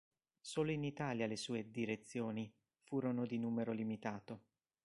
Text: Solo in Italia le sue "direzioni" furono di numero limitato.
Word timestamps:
Solo 0.39 0.71
in 0.71 0.83
Italia 0.83 1.27
le 1.27 1.35
sue 1.35 1.69
"direzioni" 1.69 2.51
furono 2.79 3.27
di 3.27 3.37
numero 3.37 3.71
limitato. 3.71 4.45